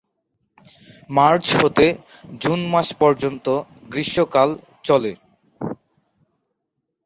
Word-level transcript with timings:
March 1.09 1.45
হতে 1.61 1.85
June 2.41 2.59
মাস 2.73 2.87
পর্যন্ত 3.01 3.45
গ্রীষ্মকাল 3.91 4.49
চলে। 4.83 5.11